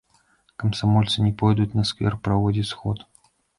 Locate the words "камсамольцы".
0.63-1.27